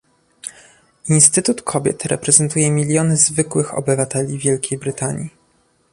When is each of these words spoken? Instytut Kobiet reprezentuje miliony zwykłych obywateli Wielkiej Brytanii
Instytut 1.09 1.61
Kobiet 1.61 2.05
reprezentuje 2.05 2.71
miliony 2.71 3.17
zwykłych 3.17 3.73
obywateli 3.77 4.37
Wielkiej 4.37 4.79
Brytanii 4.79 5.29